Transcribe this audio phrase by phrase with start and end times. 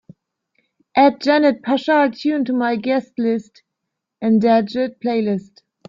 [0.95, 3.61] Add the Janet Paschal tune to my guest list
[4.19, 5.61] engadget playlist.